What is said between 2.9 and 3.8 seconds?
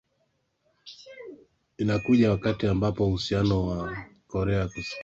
uhusiano